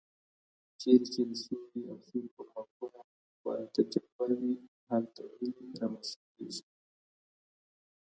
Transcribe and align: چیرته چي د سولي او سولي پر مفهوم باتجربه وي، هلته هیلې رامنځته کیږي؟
چیرته 0.79 1.07
چي 1.13 1.21
د 1.29 1.31
سولي 1.43 1.81
او 1.91 1.97
سولي 2.07 2.29
پر 2.35 2.45
مفهوم 2.53 2.93
باتجربه 3.43 4.25
وي، 4.39 4.53
هلته 4.89 5.21
هیلې 5.35 5.67
رامنځته 5.81 6.23
کیږي؟ 6.35 6.63